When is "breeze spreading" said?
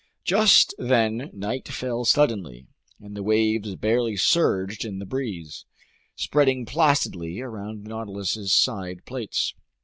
5.05-6.65